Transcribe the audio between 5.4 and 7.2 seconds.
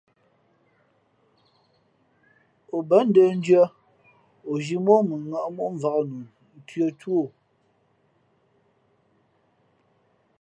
móꞌmvǎk nu ntʉ̄ᾱ tú